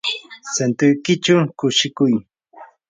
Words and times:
santuykichaw 0.55 1.41
kushikuy. 1.59 2.13